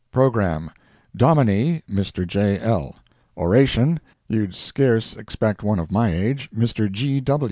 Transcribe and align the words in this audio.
Programme: 0.11 0.71
Dominie, 1.15 1.83
Mr. 1.87 2.25
J. 2.25 2.57
L. 2.59 2.95
Oration—You'd 3.37 4.55
Scarce 4.55 5.15
expect 5.15 5.61
one 5.61 5.77
of 5.77 5.91
my 5.91 6.11
age... 6.11 6.49
Mr. 6.49 6.89